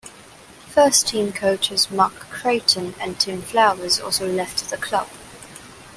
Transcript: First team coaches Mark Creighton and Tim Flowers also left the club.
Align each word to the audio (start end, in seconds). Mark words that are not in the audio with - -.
First 0.67 1.07
team 1.09 1.31
coaches 1.31 1.91
Mark 1.91 2.13
Creighton 2.31 2.95
and 2.99 3.19
Tim 3.19 3.43
Flowers 3.43 3.99
also 3.99 4.27
left 4.27 4.67
the 4.71 4.77
club. 4.77 5.07